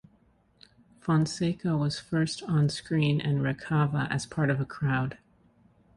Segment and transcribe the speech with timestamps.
[0.99, 5.19] Fonseka was first on-screen in "Rekava" as part of a crowd.